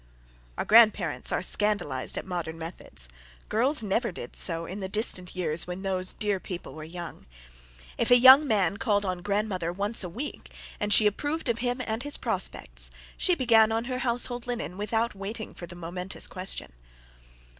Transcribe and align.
Our 0.57 0.65
grandparents 0.65 1.31
are 1.31 1.43
scandalised 1.43 2.17
at 2.17 2.25
modern 2.25 2.57
methods. 2.57 3.07
"Girls 3.49 3.83
never 3.83 4.11
did 4.11 4.35
so," 4.35 4.65
in 4.65 4.79
the 4.79 4.89
distant 4.89 5.35
years 5.35 5.67
when 5.67 5.83
those 5.83 6.13
dear 6.13 6.39
people 6.39 6.73
were 6.73 6.83
young. 6.83 7.27
If 7.99 8.09
a 8.09 8.17
young 8.17 8.47
man 8.47 8.77
called 8.77 9.05
on 9.05 9.21
grandmother 9.21 9.71
once 9.71 10.03
a 10.03 10.09
week, 10.09 10.51
and 10.79 10.91
she 10.91 11.05
approved 11.05 11.49
of 11.49 11.59
him 11.59 11.83
and 11.85 12.01
his 12.01 12.17
prospects, 12.17 12.89
she 13.15 13.35
began 13.35 13.71
on 13.71 13.85
her 13.85 13.99
household 13.99 14.47
linen, 14.47 14.75
without 14.75 15.13
waiting 15.13 15.53
for 15.53 15.67
the 15.67 15.75
momentous 15.75 16.25
question. 16.25 16.73